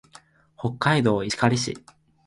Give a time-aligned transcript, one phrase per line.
[0.57, 1.75] 北海道石狩市